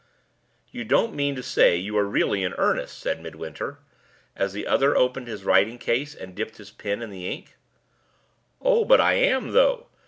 "You 0.71 0.83
don't 0.83 1.13
mean 1.13 1.35
to 1.35 1.43
say 1.43 1.75
you 1.77 1.95
are 1.95 2.05
really 2.07 2.41
in 2.41 2.55
earnest!" 2.57 2.97
said 2.97 3.21
Midwinter, 3.21 3.77
as 4.35 4.51
the 4.51 4.65
other 4.65 4.97
opened 4.97 5.27
his 5.27 5.43
writing 5.43 5.77
case 5.77 6.15
and 6.15 6.33
dipped 6.33 6.57
his 6.57 6.71
pen 6.71 7.03
in 7.03 7.11
the 7.11 7.29
ink. 7.29 7.55
"Oh, 8.59 8.83
but 8.83 8.99
I 8.99 9.13
am, 9.13 9.51
though!" 9.51 9.85